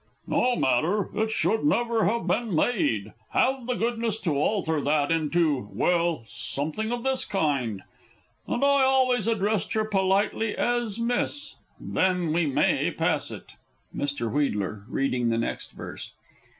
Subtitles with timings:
[0.25, 3.13] _No matter it should never have been made.
[3.33, 7.83] Have the goodness to alter that into well, something of this kind.
[8.47, 13.51] "And I always addressed her politely as "Miss." Then we may pass it.
[13.95, 14.21] Mr.
[14.21, 14.81] W.
[14.87, 16.11] (reading the next verse).